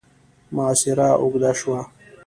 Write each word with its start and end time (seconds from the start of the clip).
محاصره 0.53 1.07
اوږده 1.21 1.51
شوه. 1.59 1.79